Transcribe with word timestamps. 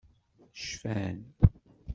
Cfan. 0.61 1.17